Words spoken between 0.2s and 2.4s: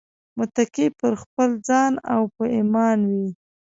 متکي که پر خپل ځان او